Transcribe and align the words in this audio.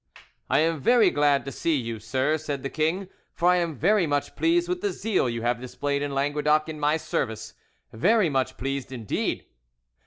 "I 0.49 0.61
am 0.61 0.79
very 0.81 1.11
glad 1.11 1.45
to 1.45 1.51
see 1.51 1.75
you, 1.75 1.99
sir," 1.99 2.39
said 2.39 2.63
the 2.63 2.71
king, 2.71 3.07
"for 3.35 3.49
I 3.49 3.57
am 3.57 3.75
very 3.75 4.07
much 4.07 4.35
pleased 4.35 4.67
with 4.67 4.81
the 4.81 4.91
zeal 4.91 5.29
you 5.29 5.43
have 5.43 5.61
displayed 5.61 6.01
in 6.01 6.11
Languedoc 6.15 6.67
in 6.67 6.79
my 6.79 6.97
service—very 6.97 8.27
much 8.31 8.57
pleased 8.57 8.91
indeed." 8.91 9.45